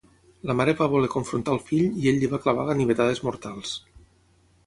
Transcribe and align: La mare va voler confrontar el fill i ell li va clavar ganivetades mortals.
La 0.51 0.53
mare 0.61 0.73
va 0.79 0.87
voler 0.93 1.09
confrontar 1.15 1.53
el 1.57 1.61
fill 1.67 2.01
i 2.05 2.09
ell 2.13 2.17
li 2.23 2.31
va 2.33 2.41
clavar 2.47 2.65
ganivetades 2.71 3.21
mortals. 3.27 3.75